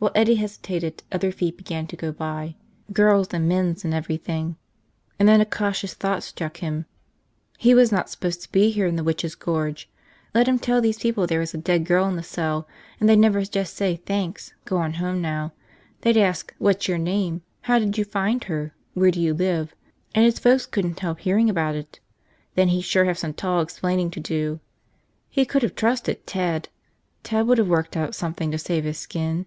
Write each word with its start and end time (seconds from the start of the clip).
While 0.00 0.12
Eddie 0.14 0.34
hesitated, 0.34 1.02
other 1.10 1.32
feet 1.32 1.56
began 1.56 1.86
to 1.86 1.96
go 1.96 2.12
by, 2.12 2.56
girls' 2.92 3.32
and 3.32 3.48
men's 3.48 3.86
and 3.86 3.94
everything. 3.94 4.56
And 5.18 5.26
then 5.26 5.40
a 5.40 5.46
cautious 5.46 5.94
thought 5.94 6.22
struck 6.22 6.58
him. 6.58 6.84
He 7.56 7.72
was 7.74 7.90
not 7.90 8.10
supposed 8.10 8.42
to 8.42 8.52
be 8.52 8.68
here 8.70 8.86
in 8.86 8.96
the 8.96 9.02
Witches' 9.02 9.34
Gorge. 9.34 9.88
Let 10.34 10.46
him 10.46 10.58
tell 10.58 10.82
those 10.82 10.98
people 10.98 11.26
there 11.26 11.40
was 11.40 11.54
a 11.54 11.56
dead 11.56 11.86
girl 11.86 12.06
in 12.06 12.16
the 12.16 12.22
cell 12.22 12.68
and 13.00 13.08
they'd 13.08 13.16
never 13.18 13.42
just 13.46 13.76
say 13.78 13.96
thanks, 13.96 14.52
go 14.66 14.76
on 14.76 14.92
home 15.00 15.22
now. 15.22 15.54
They'd 16.02 16.18
ask 16.18 16.54
what's 16.58 16.86
your 16.86 16.98
name, 16.98 17.40
how 17.62 17.78
did 17.78 17.96
you 17.96 18.04
find 18.04 18.44
her, 18.44 18.74
where 18.92 19.10
do 19.10 19.22
you 19.22 19.32
live, 19.32 19.74
and 20.14 20.26
his 20.26 20.38
folks 20.38 20.66
couldn't 20.66 21.00
help 21.00 21.20
hearing 21.20 21.48
about 21.48 21.76
it. 21.76 21.98
Then 22.56 22.68
he'd 22.68 22.82
sure 22.82 23.06
have 23.06 23.16
some 23.16 23.32
tall 23.32 23.62
explaining 23.62 24.10
to 24.10 24.20
do. 24.20 24.60
He 25.30 25.46
could 25.46 25.62
have 25.62 25.74
trusted 25.74 26.26
Ted. 26.26 26.68
Ted 27.22 27.46
would 27.46 27.56
have 27.56 27.68
worked 27.68 27.96
out 27.96 28.14
something 28.14 28.50
to 28.50 28.58
save 28.58 28.84
his 28.84 28.98
skin. 28.98 29.46